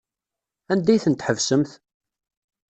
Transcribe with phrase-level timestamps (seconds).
[0.71, 1.71] Anda ay ten-tḥesbemt?